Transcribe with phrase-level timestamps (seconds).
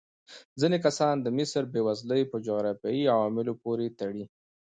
[0.59, 4.25] ځینې کسان د مصر بېوزلي په جغرافیايي عواملو پورې تړي.